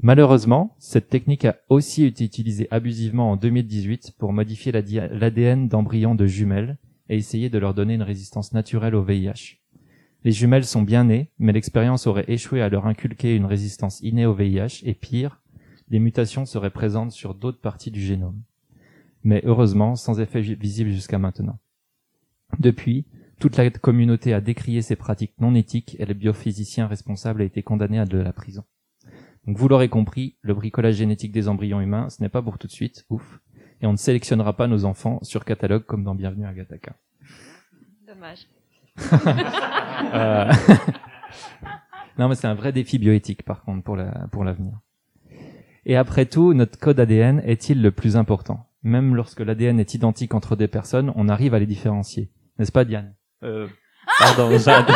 [0.04, 5.68] Malheureusement, cette technique a aussi été utilisée abusivement en 2018 pour modifier la di- l'ADN
[5.68, 6.78] d'embryons de jumelles
[7.10, 9.60] et essayer de leur donner une résistance naturelle au VIH.
[10.24, 14.26] Les jumelles sont bien nées, mais l'expérience aurait échoué à leur inculquer une résistance innée
[14.26, 15.40] au VIH et pire,
[15.90, 18.42] les mutations seraient présentes sur d'autres parties du génome.
[19.24, 21.60] Mais heureusement, sans effet vi- visible jusqu'à maintenant.
[22.60, 23.06] Depuis,
[23.40, 27.62] toute la communauté a décrié ces pratiques non éthiques et le biophysicien responsable a été
[27.62, 28.64] condamné à de la prison.
[29.48, 32.68] Donc vous l'aurez compris, le bricolage génétique des embryons humains, ce n'est pas pour tout
[32.68, 33.40] de suite, ouf.
[33.82, 36.96] Et on ne sélectionnera pas nos enfants sur catalogue comme dans Bienvenue à Gataka.
[38.08, 38.48] Dommage.
[40.14, 40.52] Euh,
[42.18, 44.74] non, mais c'est un vrai défi bioéthique, par contre, pour la, pour l'avenir.
[45.86, 48.68] Et après tout, notre code ADN est-il le plus important?
[48.84, 52.32] Même lorsque l'ADN est identique entre des personnes, on arrive à les différencier.
[52.58, 53.14] N'est-ce pas, Diane?
[53.44, 53.68] Euh,
[54.20, 54.88] pardon, Jade.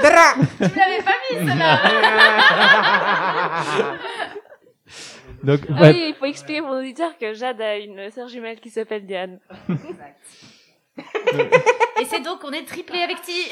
[0.00, 0.97] Tu l'avais
[1.34, 1.78] celle-là.
[5.44, 8.70] Donc, Ah oui, il faut expliquer pour l'auditeur que Jade a une sœur jumelle qui
[8.70, 9.38] s'appelle Diane.
[12.00, 13.48] Et c'est donc qu'on est triplé avec Ti.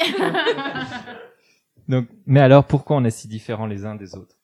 [1.87, 4.35] Donc, mais alors, pourquoi on est si différents les uns des autres?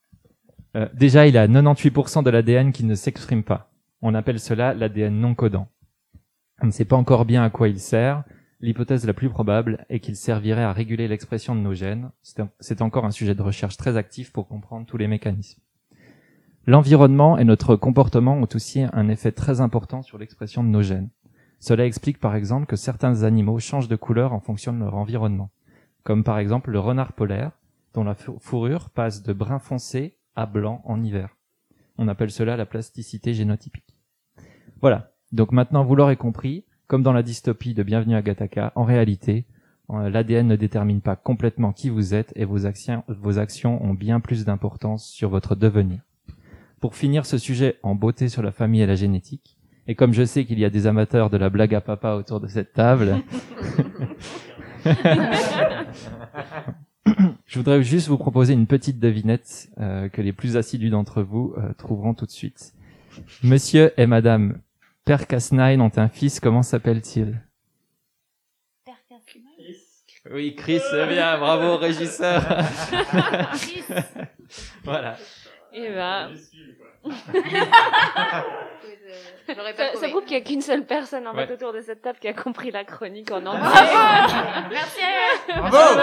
[0.78, 3.70] Euh, Déjà, il y a 98% de l'ADN qui ne s'exprime pas.
[4.02, 5.68] On appelle cela l'ADN non codant.
[6.62, 8.24] On ne sait pas encore bien à quoi il sert.
[8.64, 12.12] L'hypothèse la plus probable est qu'il servirait à réguler l'expression de nos gènes.
[12.60, 15.62] C'est encore un sujet de recherche très actif pour comprendre tous les mécanismes.
[16.66, 21.10] L'environnement et notre comportement ont aussi un effet très important sur l'expression de nos gènes.
[21.60, 25.52] Cela explique par exemple que certains animaux changent de couleur en fonction de leur environnement
[26.04, 27.52] comme par exemple le renard polaire,
[27.94, 31.36] dont la fou- fourrure passe de brun foncé à blanc en hiver.
[31.98, 33.96] On appelle cela la plasticité génotypique.
[34.82, 35.12] Voilà.
[35.32, 39.46] Donc maintenant, vous l'aurez compris, comme dans la dystopie de Bienvenue à Gattaca, en réalité,
[39.90, 43.96] euh, l'ADN ne détermine pas complètement qui vous êtes et vos actions, vos actions ont
[43.96, 46.02] bien plus d'importance sur votre devenir.
[46.80, 50.24] Pour finir ce sujet en beauté sur la famille et la génétique, et comme je
[50.24, 53.24] sais qu'il y a des amateurs de la blague à papa autour de cette table,
[57.48, 61.56] je voudrais juste vous proposer une petite devinette euh, que les plus assidus d'entre vous
[61.58, 62.76] euh, trouveront tout de suite.
[63.42, 64.60] Monsieur et Madame
[65.06, 67.42] Père Cas9 ont un fils, comment s'appelle-t-il?
[70.32, 72.42] Oui, Chris, c'est bien, bravo régisseur.
[73.52, 73.84] Chris.
[74.86, 75.18] voilà.
[75.74, 76.32] Et ben.
[79.54, 81.82] J'aurais pas ça, ça prouve qu'il n'y a qu'une seule personne en fait autour de
[81.82, 83.60] cette table qui a compris la chronique en entier.
[84.70, 85.02] Merci.
[85.50, 86.00] Bravo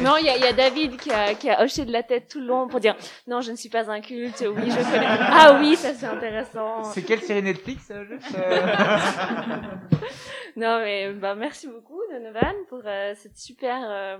[0.00, 2.02] Non, il y, a- il y a David qui a, qui a hoché de la
[2.02, 4.44] tête tout le long pour dire non, je ne suis pas un culte.
[4.48, 5.06] Oui, je connais.
[5.08, 6.82] Ah oui, ça c'est intéressant.
[6.84, 9.56] C'est quelle série Netflix, euh, juste euh
[10.56, 14.18] Non, mais bah, merci beaucoup, Donovan, pour euh, cette super, euh,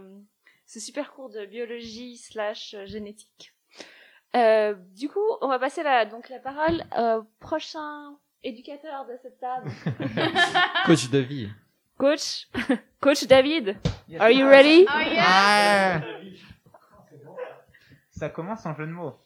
[0.66, 3.52] ce super cours de biologie slash euh, génétique.
[4.36, 9.38] Euh, du coup, on va passer la, donc la parole au prochain éducateur de cette
[9.38, 9.70] table.
[10.86, 11.48] Coach de vie.
[11.98, 12.48] Coach,
[13.00, 13.78] Coach David,
[14.18, 14.84] are you ready?
[14.88, 15.24] Oh yes.
[15.26, 16.00] Ah.
[18.10, 19.16] Ça commence en jeu de mots.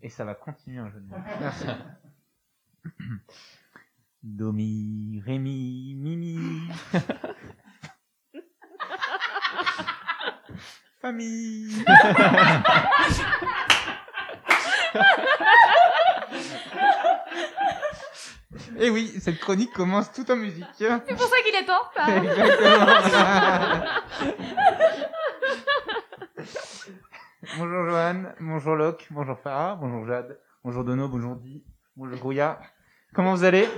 [0.00, 1.16] Et ça va continuer un jeu de mots.
[1.40, 1.66] Merci.
[4.22, 6.38] Do, mi, ré, mi, mi, mi.
[11.02, 11.84] Famille.
[18.78, 20.64] Et oui, cette chronique commence tout en musique.
[20.76, 22.08] C'est pour ça qu'il est en retard.
[27.58, 31.64] bonjour Johan, bonjour Locke, bonjour Farah, bonjour Jade, bonjour Dono, bonjour Di,
[31.96, 32.60] bonjour Grouilla.
[33.14, 33.68] Comment vous allez?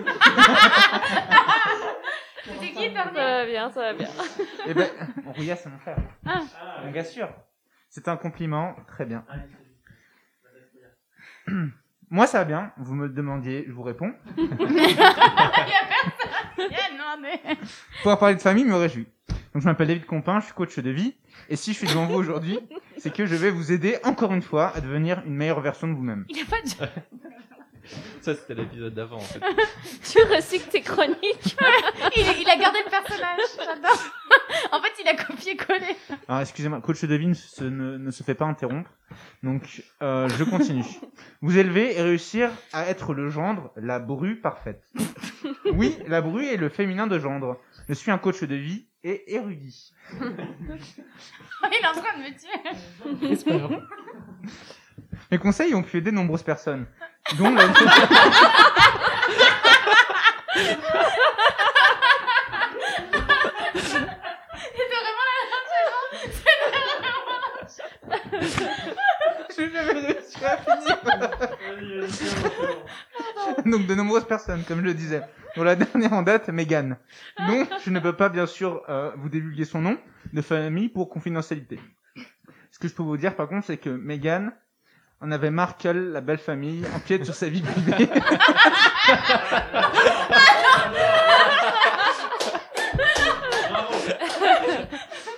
[2.45, 4.09] C'était qui, Ça va bien, ça va bien.
[4.67, 4.89] Eh ben,
[5.27, 5.99] Grouilla c'est mon frère.
[6.25, 6.41] Ah.
[6.83, 7.29] Donc, bien sûr.
[7.89, 9.25] C'est un compliment, très bien.
[12.11, 14.13] Moi ça va bien, vous me le demandiez, je vous réponds.
[14.37, 15.07] Il y a
[16.57, 17.57] personne.
[17.99, 19.07] Pouvoir parler de famille me réjouit.
[19.53, 21.15] Donc je m'appelle David Compin, je suis coach de vie.
[21.49, 22.59] Et si je suis devant vous aujourd'hui,
[22.99, 25.95] c'est que je vais vous aider encore une fois à devenir une meilleure version de
[25.95, 26.27] vous-même.
[26.29, 26.91] Il a pas de...
[28.21, 29.41] Ça, c'était l'épisode d'avant, en fait.
[30.03, 31.17] Tu recycles tes chroniques.
[32.17, 34.03] il, il a gardé le personnage, j'adore.
[34.73, 35.97] En fait, il a copié-collé.
[36.29, 38.91] Alors excusez-moi, coach de vie ne se, ne, ne se fait pas interrompre.
[39.43, 40.85] Donc euh, je continue.
[41.41, 44.83] Vous élever et réussir à être le gendre, la bru parfaite.
[45.73, 47.61] Oui, la bru est le féminin de gendre.
[47.89, 49.93] Je suis un coach de vie et érudit.
[50.21, 53.79] il est en train de me tuer.
[55.31, 56.87] Mes conseils ont pu aider de nombreuses personnes,
[57.39, 57.65] dont la...
[73.65, 75.23] Donc de nombreuses personnes, comme je le disais.
[75.55, 76.97] Pour la dernière en date, Megan.
[77.49, 79.99] Donc je ne peux pas bien sûr euh, vous divulguer son nom
[80.33, 81.81] de famille pour confidentialité.
[82.71, 84.53] Ce que je peux vous dire par contre, c'est que Megan
[85.21, 88.09] en avait qu'elle, la belle famille, empiète sur sa vie privée.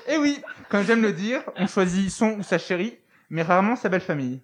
[0.09, 2.99] Et oui, comme j'aime le dire, on choisit son ou sa chérie,
[3.31, 4.43] mais rarement sa belle famille.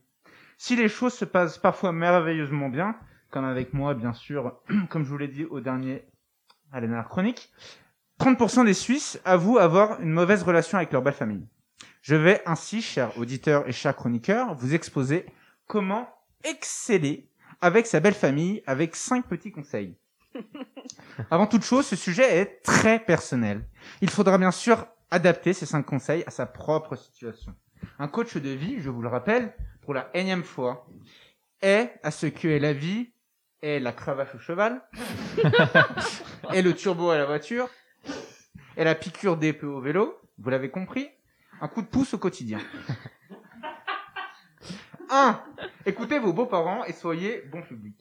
[0.56, 2.96] Si les choses se passent parfois merveilleusement bien,
[3.30, 6.04] comme avec moi bien sûr, comme je vous l'ai dit au dernier
[6.70, 7.52] à la dernière chronique,
[8.20, 11.46] 30% des Suisses avouent avoir une mauvaise relation avec leur belle famille.
[12.04, 15.24] Je vais ainsi, chers auditeurs et chers chroniqueurs, vous exposer
[15.66, 16.06] comment
[16.44, 17.30] exceller
[17.62, 19.96] avec sa belle famille avec cinq petits conseils.
[21.30, 23.66] Avant toute chose, ce sujet est très personnel.
[24.02, 27.54] Il faudra bien sûr adapter ces cinq conseils à sa propre situation.
[27.98, 30.86] Un coach de vie, je vous le rappelle, pour la énième fois,
[31.62, 33.14] est à ce que est la vie,
[33.62, 34.82] est la cravache au cheval,
[36.52, 37.70] est le turbo à la voiture,
[38.76, 41.08] est la piqûre d'épée au vélo, vous l'avez compris,
[41.64, 42.58] un coup de pouce au quotidien.
[45.10, 45.40] 1.
[45.86, 47.96] Écoutez vos beaux-parents et soyez bon public.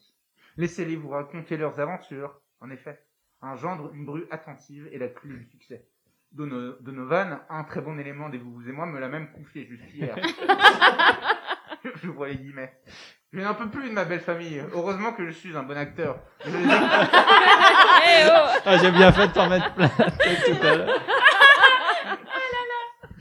[0.58, 2.40] Laissez-les vous raconter leurs aventures.
[2.60, 3.00] En effet,
[3.40, 5.86] un gendre, une bru attentive est la clé du succès.
[6.32, 9.76] Dono- Donovan, un très bon élément des vous et moi, me l'a même confié, je
[9.76, 10.14] suis fier.
[12.02, 12.78] je vois les guillemets.
[13.32, 14.62] Je n'en peux plus de ma belle famille.
[14.74, 16.18] Heureusement que je suis un bon acteur.
[16.44, 16.74] Je les écoute.
[18.06, 18.60] Eh oh.
[18.66, 21.00] Ah, j'ai bien fait de t'en mettre plein tout à l'heure.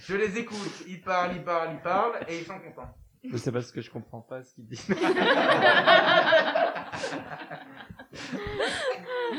[0.05, 0.83] Je les écoute.
[0.87, 2.93] Ils parlent, ils parlent, ils parlent, et ils sont contents.
[3.23, 4.85] Mais C'est parce que je comprends pas ce qu'il dit.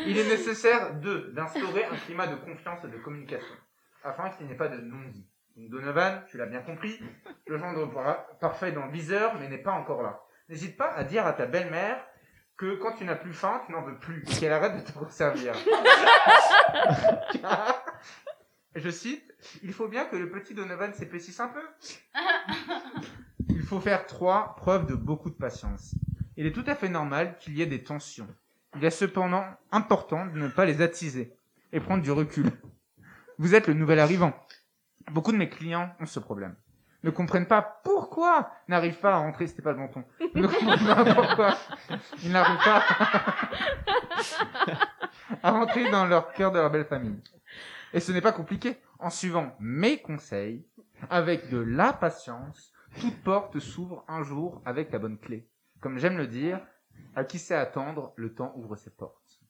[0.07, 3.55] Il est nécessaire, deux, d'instaurer un climat de confiance et de communication,
[4.03, 5.27] afin qu'il n'y ait pas de non-dit.
[5.57, 7.00] Donc Donovan, tu l'as bien compris,
[7.46, 7.90] le gendre
[8.40, 10.20] parfait dans le viseur, mais n'est pas encore là.
[10.48, 12.05] N'hésite pas à dire à ta belle-mère
[12.57, 14.98] que quand tu n'as plus faim, tu n'en veux plus, et qu'elle arrête de te
[14.98, 15.55] resservir.
[18.75, 21.63] Je cite, il faut bien que le petit Donovan s'épaississe un peu.
[23.49, 25.95] Il faut faire trois preuves de beaucoup de patience.
[26.37, 28.27] Il est tout à fait normal qu'il y ait des tensions.
[28.77, 31.37] Il est cependant important de ne pas les attiser
[31.73, 32.51] et prendre du recul.
[33.39, 34.33] Vous êtes le nouvel arrivant.
[35.13, 36.57] Beaucoup de mes clients ont ce problème.
[37.05, 40.05] Ne comprennent pas pourquoi n'arrivent pas à rentrer, c'était pas le bon ton.
[40.35, 41.59] Ne comprennent pas pourquoi
[42.23, 42.83] ils n'arrivent pas
[45.43, 47.21] à rentrer dans leur cœur de leur belle famille.
[47.94, 48.76] Et ce n'est pas compliqué.
[48.98, 50.66] En suivant mes conseils,
[51.11, 55.48] avec de la patience, toute porte s'ouvre un jour avec la bonne clé.
[55.80, 56.61] Comme j'aime le dire,
[57.14, 59.40] à qui sait attendre, le temps ouvre ses portes.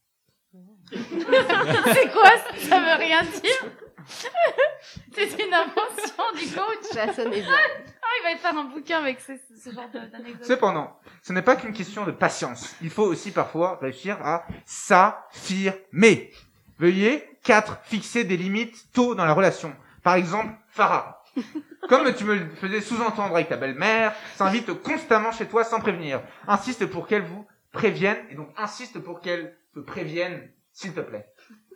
[0.93, 2.81] C'est quoi Ça?
[2.81, 3.73] Veut rien dire?
[4.07, 7.49] C'est une invention du coach Ça sonnait bien.
[7.51, 10.45] Ah, il va faire un bouquin avec ce, ce genre d'anecdotes.
[10.45, 12.77] Cependant, ce n'est pas qu'une question de patience.
[12.83, 16.31] Il faut aussi parfois réussir à s'affirmer.
[16.79, 17.81] Veuillez 4.
[17.85, 19.75] Fixer des limites tôt dans la relation.
[20.03, 21.23] Par exemple, Farah.
[21.89, 26.23] Comme tu me le faisais sous-entendre avec ta belle-mère, s'invite constamment chez toi sans prévenir.
[26.49, 31.29] Insiste pour qu'elle vous prévienne, et donc insiste pour qu'elle te prévienne, s'il te plaît.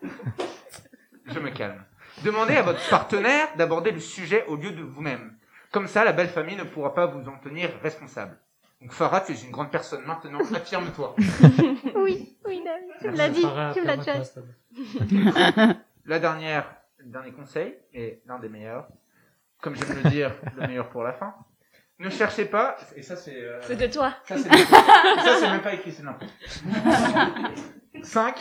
[1.26, 1.84] Je me calme.
[2.24, 5.36] Demandez à votre partenaire d'aborder le sujet au lieu de vous-même.
[5.70, 8.38] Comme ça, la belle famille ne pourra pas vous en tenir responsable.
[8.80, 11.16] Donc Farah, tu es une grande personne maintenant, affirme-toi.
[12.02, 15.74] Oui, oui, David, tu me l'as dit, Farah, tu me l'as déjà dit.
[16.04, 18.88] La dernière, le dernier conseil, et l'un des meilleurs,
[19.60, 21.34] comme j'aime le dire, le meilleur pour la fin.
[21.98, 23.34] Ne cherchez pas, et ça c'est...
[23.42, 24.14] euh, C'est de toi.
[24.24, 26.32] Ça c'est ça même pas écrit, c'est n'importe.
[28.02, 28.36] 5.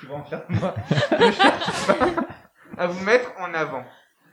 [0.00, 0.74] Tu vas en faire moi.
[1.12, 2.26] Ne cherchez pas
[2.76, 3.84] à vous mettre en avant.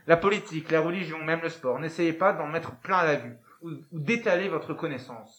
[0.08, 1.78] La politique, la religion, même le sport.
[1.80, 5.39] N'essayez pas d'en mettre plein la vue ou, ou d'étaler votre connaissance.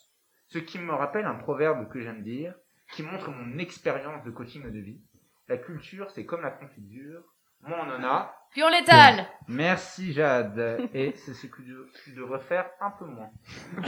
[0.51, 2.55] Ce qui me rappelle un proverbe que j'aime dire,
[2.93, 5.01] qui montre mon expérience de coaching de vie.
[5.47, 7.23] La culture, c'est comme la confiture.
[7.63, 8.35] Moins on en a.
[8.51, 9.29] Puis on l'étale.
[9.47, 10.89] Merci Jade.
[10.93, 11.63] Et c'est ce que
[12.03, 13.31] tu devrais faire un peu moins.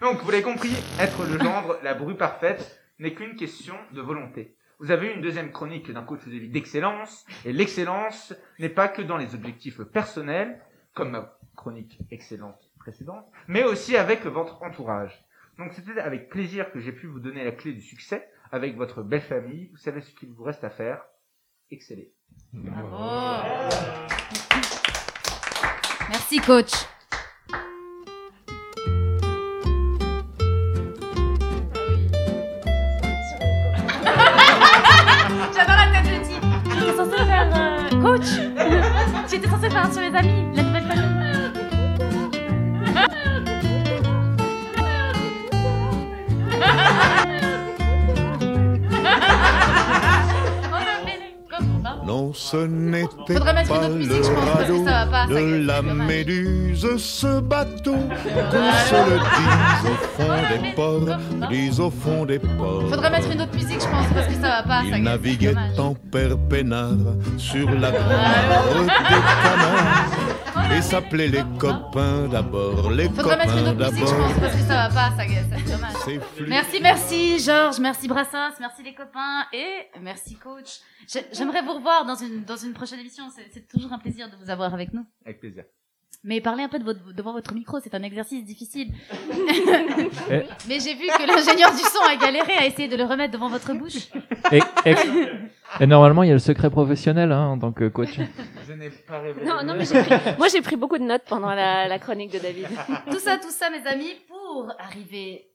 [0.00, 4.56] Donc, vous l'avez compris, être le gendre, la bru parfaite, n'est qu'une question de volonté.
[4.78, 8.88] Vous avez eu une deuxième chronique d'un coach de vie d'excellence, et l'excellence n'est pas
[8.88, 10.62] que dans les objectifs personnels,
[10.94, 15.24] comme ma chronique excellente précédente, mais aussi avec votre entourage.
[15.58, 19.02] Donc c'était avec plaisir que j'ai pu vous donner la clé du succès avec votre
[19.02, 19.70] belle famille.
[19.72, 21.02] Vous savez ce qu'il vous reste à faire.
[21.72, 22.12] Exceller.
[26.08, 26.70] Merci coach.
[35.52, 36.44] J'adore la tête de type.
[36.64, 38.28] Tu étais censé faire euh, coach.
[39.28, 41.25] tu étais censé faire un sur les amis, la nouvelle famille.
[52.06, 57.94] Non, ce n'était pas le radeau pas, de la méduse, ce bateau,
[58.50, 62.88] qu'on se le dise au fond des ports, dise au fond des ports.
[62.88, 64.82] Faudrait mettre une autre musique, je pense, parce que ça va pas.
[64.88, 66.92] ça, Il naviguait en père peinard
[67.38, 73.86] sur la grande des canards et s'appelait les copains d'abord, les Faudrait mettre une copains
[73.86, 74.28] autre musique, je d'abord.
[74.28, 75.24] pense, parce que ça va pas, ça,
[75.72, 76.20] dommage.
[76.48, 80.80] Merci, merci Georges, merci Brassens, merci les copains et merci coach.
[81.08, 84.28] J'ai- J'aimerais vous revoir dans une, dans une prochaine émission, c'est- c'est toujours un plaisir
[84.30, 85.04] de vous avoir avec nous.
[85.24, 85.64] Avec plaisir.
[86.24, 88.92] Mais parlez un peu de votre, devant votre micro, c'est un exercice difficile.
[90.30, 90.42] Eh.
[90.68, 93.48] Mais j'ai vu que l'ingénieur du son a galéré à essayer de le remettre devant
[93.48, 94.08] votre bouche.
[94.50, 94.94] Et, et-
[95.80, 98.18] et normalement, il y a le secret professionnel hein, en tant que coach.
[98.66, 99.46] Je n'ai pas révélé.
[99.46, 102.32] Non, non, mais j'ai pris, moi j'ai pris beaucoup de notes pendant la, la chronique
[102.32, 102.66] de David.
[103.10, 105.46] Tout ça, tout ça, mes amis, pour arriver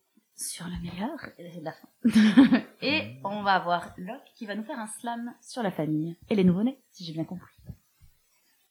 [0.41, 2.63] sur le meilleur, euh, la fin.
[2.81, 6.35] et on va avoir Locke qui va nous faire un slam sur la famille et
[6.35, 7.55] les nouveau-nés, si j'ai bien compris.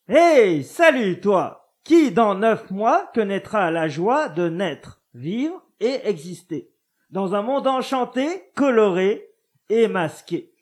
[0.09, 6.73] Hey, salut toi Qui dans neuf mois connaîtra la joie de naître, vivre et exister?
[7.11, 9.29] Dans un monde enchanté, coloré
[9.69, 10.53] et masqué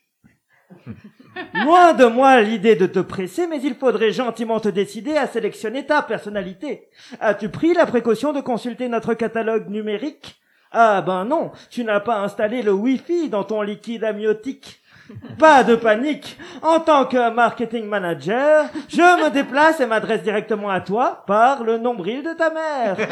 [1.54, 5.86] Loin de moi l'idée de te presser, mais il faudrait gentiment te décider à sélectionner
[5.86, 6.88] ta personnalité.
[7.20, 10.38] As-tu pris la précaution de consulter notre catalogue numérique?
[10.72, 14.82] Ah ben non, tu n'as pas installé le Wi-Fi dans ton liquide amniotique.
[15.38, 16.38] Pas de panique.
[16.62, 21.78] En tant que marketing manager, je me déplace et m'adresse directement à toi par le
[21.78, 22.96] nombril de ta mère.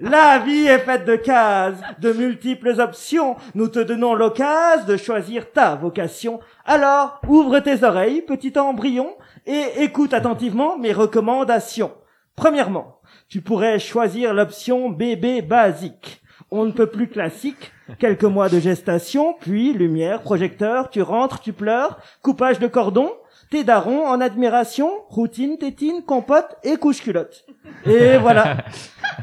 [0.00, 3.34] La vie est faite de cases, de multiples options.
[3.56, 6.38] Nous te donnons l'occasion de choisir ta vocation.
[6.64, 11.90] Alors, ouvre tes oreilles, petit embryon, et écoute attentivement mes recommandations.
[12.36, 12.97] Premièrement,
[13.28, 16.22] tu pourrais choisir l'option bébé basique.
[16.50, 17.72] On ne peut plus classique.
[17.98, 23.10] Quelques mois de gestation, puis lumière, projecteur, tu rentres, tu pleures, coupage de cordon,
[23.50, 27.46] tes darons en admiration, routine, tétine, compote et couche-culotte.
[27.86, 28.58] Et voilà.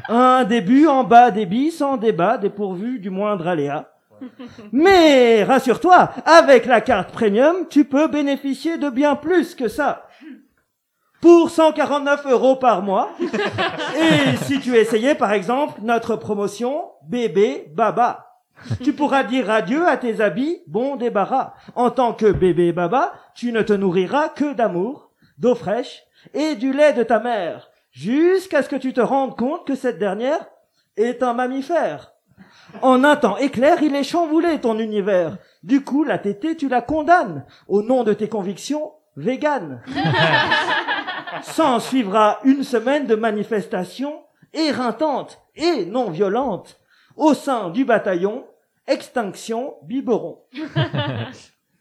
[0.08, 3.92] Un début en bas débit, sans débat, dépourvu du moindre aléa.
[4.72, 10.08] Mais rassure-toi, avec la carte premium, tu peux bénéficier de bien plus que ça.
[11.20, 13.10] Pour 149 euros par mois.
[13.20, 18.26] Et si tu essayais, par exemple, notre promotion bébé baba.
[18.82, 21.54] Tu pourras dire adieu à tes habits, bon débarras.
[21.74, 26.02] En tant que bébé baba, tu ne te nourriras que d'amour, d'eau fraîche
[26.34, 29.98] et du lait de ta mère, jusqu'à ce que tu te rendes compte que cette
[29.98, 30.46] dernière
[30.96, 32.12] est un mammifère.
[32.82, 35.36] En un temps éclair, il est chamboulé ton univers.
[35.62, 39.82] Du coup, la tétée, tu la condamnes au nom de tes convictions véganes.
[41.42, 44.22] S'en suivra une semaine de manifestations
[44.52, 46.80] éreintantes et non violentes
[47.16, 48.46] au sein du bataillon
[48.86, 50.38] Extinction Biberon.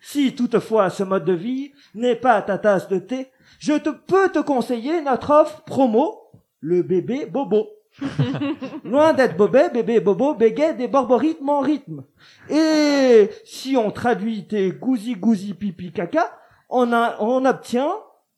[0.07, 4.29] Si toutefois ce mode de vie n'est pas ta tasse de thé, je te peux
[4.29, 6.29] te conseiller notre offre promo,
[6.59, 7.69] le bébé bobo.
[8.83, 12.03] Loin d'être bobet, bébé bobo bégaie des borborythmes en rythme.
[12.51, 16.37] Et si on traduit tes gousi gousi pipi caca,
[16.69, 17.91] on, a, on obtient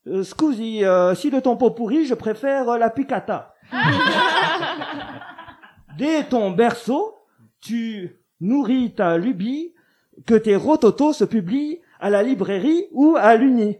[0.07, 3.55] euh, scusi, euh, si de ton pot pourri, je préfère euh, la picata.
[5.97, 7.15] Dès ton berceau,
[7.59, 9.73] tu nourris ta lubie
[10.25, 13.77] que tes rototos se publient à la librairie ou à l'uni.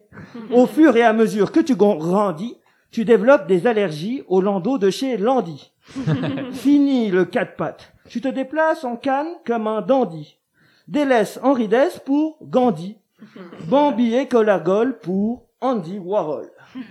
[0.51, 2.57] Au fur et à mesure que tu grandis,
[2.91, 5.71] tu développes des allergies au landau de chez Landy.
[6.51, 7.93] Fini le quatre pattes.
[8.09, 10.39] Tu te déplaces en canne comme un dandy.
[10.88, 12.97] Délaisse Henri Dess pour Gandhi.
[13.67, 16.49] Bambi et Colagol pour Andy Warhol.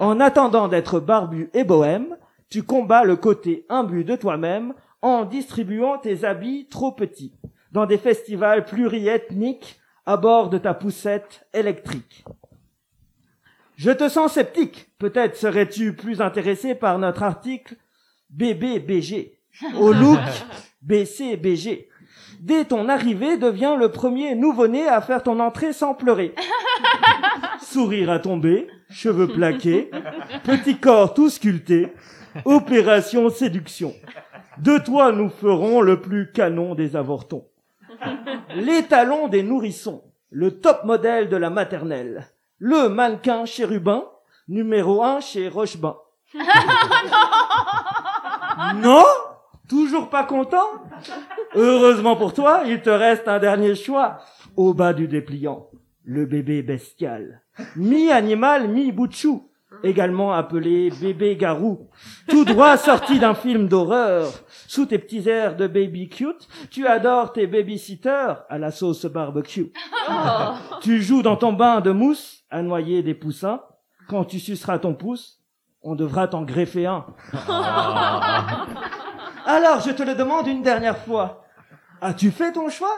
[0.00, 2.16] En attendant d'être barbu et bohème,
[2.48, 4.72] tu combats le côté imbu de toi-même
[5.02, 7.34] en distribuant tes habits trop petits
[7.72, 12.24] dans des festivals pluriethniques à bord de ta poussette électrique.
[13.76, 14.90] Je te sens sceptique.
[14.98, 17.76] Peut-être serais-tu plus intéressé par notre article
[18.30, 19.38] BBBG
[19.78, 20.20] au look
[20.82, 21.88] BCBG.
[22.42, 26.34] Dès ton arrivée, deviens le premier nouveau-né à faire ton entrée sans pleurer.
[27.62, 29.92] Sourire à tomber, cheveux plaqués,
[30.42, 31.92] petit corps tout sculpté,
[32.44, 33.94] opération séduction.
[34.58, 37.46] De toi, nous ferons le plus canon des avortons.
[38.56, 42.26] L'étalon des nourrissons, le top modèle de la maternelle,
[42.58, 44.02] le mannequin chérubin,
[44.48, 45.96] numéro un chez Rochebain.
[48.76, 49.04] Non?
[49.68, 50.66] Toujours pas content?
[51.54, 54.18] Heureusement pour toi, il te reste un dernier choix.
[54.56, 55.68] Au bas du dépliant,
[56.04, 57.42] le bébé bestial.
[57.76, 59.48] Mi-animal, mi-bout de chou.
[59.82, 61.88] Également appelé bébé garou.
[62.28, 64.30] Tout droit sorti d'un film d'horreur.
[64.68, 69.72] Sous tes petits airs de baby cute, tu adores tes babysitters à la sauce barbecue.
[70.82, 73.62] Tu joues dans ton bain de mousse à noyer des poussins.
[74.08, 75.40] Quand tu suceras ton pouce,
[75.82, 77.06] on devra t'en greffer un.
[79.44, 81.44] Alors, je te le demande une dernière fois.
[82.00, 82.96] As-tu fait ton choix?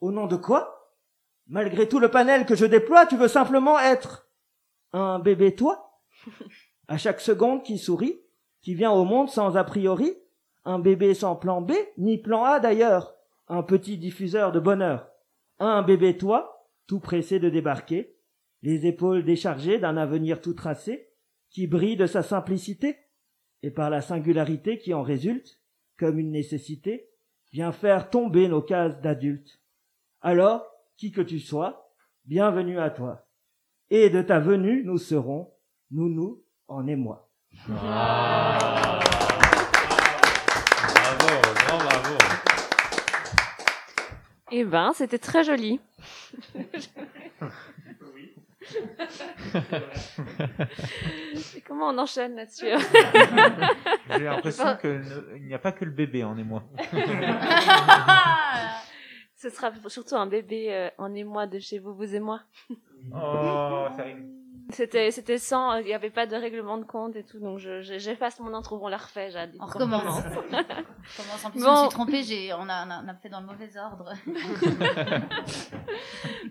[0.00, 0.94] Au nom de quoi?
[1.46, 4.28] Malgré tout le panel que je déploie, tu veux simplement être
[4.92, 6.00] un bébé toi?
[6.86, 8.20] À chaque seconde qui sourit,
[8.60, 10.14] qui vient au monde sans a priori
[10.66, 13.14] Un bébé sans plan B, ni plan A d'ailleurs
[13.48, 15.08] Un petit diffuseur de bonheur.
[15.58, 18.16] Un bébé toi, tout pressé de débarquer,
[18.62, 21.08] les épaules déchargées d'un avenir tout tracé,
[21.48, 22.98] qui brille de sa simplicité
[23.62, 25.60] et par la singularité qui en résulte,
[25.98, 27.08] comme une nécessité,
[27.52, 29.60] vient faire tomber nos cases d'adultes.
[30.20, 31.92] Alors, qui que tu sois,
[32.24, 33.26] bienvenue à toi.
[33.90, 35.52] Et de ta venue, nous serons,
[35.90, 37.30] nous, nous, en émoi.
[37.66, 37.78] Bravo,
[41.54, 42.18] grand bravo.
[44.50, 45.80] Eh ben, c'était très joli.
[51.66, 52.66] Comment on enchaîne là-dessus
[54.10, 55.02] J'ai l'impression qu'il
[55.46, 56.64] n'y a pas que le bébé en émoi.
[59.36, 62.42] Ce sera surtout un bébé euh, en émoi de chez vous, vous et moi.
[63.14, 64.04] Oh, ça.
[64.70, 67.80] C'était, c'était sans, il n'y avait pas de règlement de compte et tout, donc je,
[67.80, 69.54] je- j'efface mon intro, on la refait, Jade.
[69.58, 70.02] On recommence.
[70.04, 71.44] On recommence.
[71.44, 71.72] En plus, je Bon.
[71.72, 74.12] me suis trompée, j'ai, on, a, on, a, on a fait dans le mauvais ordre.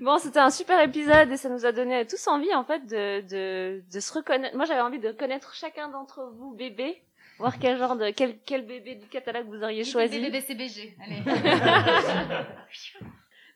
[0.01, 3.21] Bon, c'était un super épisode et ça nous a donné tous envie, en fait, de,
[3.21, 4.55] de, de se reconnaître.
[4.55, 7.01] Moi, j'avais envie de connaître chacun d'entre vous, bébé.
[7.39, 10.19] Voir quel genre de, quel, quel bébé du catalogue vous auriez choisi.
[10.19, 11.21] Bébé CBG, allez.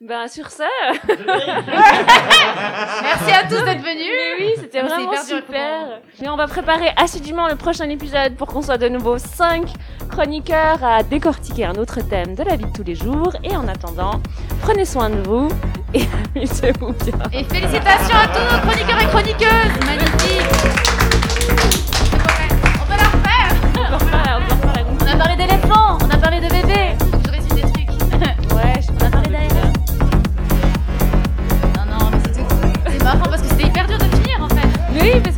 [0.03, 0.65] Ben, sur ça.
[1.07, 1.31] Merci
[3.31, 4.09] à tous d'être venus.
[4.09, 5.99] Mais oui, c'était vraiment super.
[6.19, 9.71] Mais on va préparer assidûment le prochain épisode pour qu'on soit de nouveau 5
[10.09, 13.33] chroniqueurs à décortiquer un autre thème de la vie de tous les jours.
[13.43, 14.19] Et en attendant,
[14.61, 15.49] prenez soin de vous
[15.93, 16.01] et
[16.35, 17.19] amusez-vous bien.
[17.31, 19.85] Et félicitations à tous nos chroniqueurs et chroniqueuses.
[19.85, 20.47] Magnifique.
[22.81, 23.53] On peut la refaire.
[24.99, 27.10] On a parlé d'éléphants, on a parlé de bébés.
[34.93, 35.30] Finir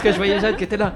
[0.00, 0.94] Parce que je voyais Jade qui était là.